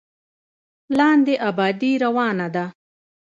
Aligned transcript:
لاندې 0.97 1.33
ابادي 1.49 1.91
روانه 2.03 2.47
ده. 2.55 2.65